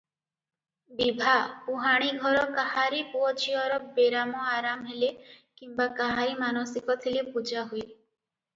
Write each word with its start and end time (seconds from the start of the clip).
ବିଭା, 1.01 1.33
ପୁହାଣିଘର 1.65 2.45
କାହାରି 2.55 3.03
ପୁଅଝିଅର 3.13 3.79
ବେରାମ 3.99 4.49
ଆରାମ 4.55 4.89
ହେଲେ 4.95 5.13
କିମ୍ବା 5.63 5.89
କାହାରି 6.03 6.35
ମାନସିକ 6.43 6.99
ଥିଲେ 7.07 7.27
ପୂଜା 7.39 7.69
ହୁଏ। 7.73 7.89